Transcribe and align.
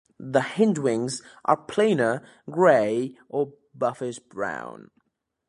The 0.19 0.39
hindwings 0.41 1.21
are 1.45 1.55
plainer, 1.55 2.25
grey 2.49 3.19
or 3.29 3.53
buffish 3.77 4.17
brown. 4.17 4.89